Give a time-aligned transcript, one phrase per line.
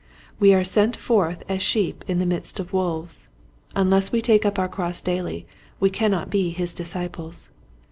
[0.39, 3.27] We are sent forth as sheep in the midst of wolves.
[3.75, 5.45] Unless we take up our cross daily
[5.79, 7.51] we cannot be his disciples.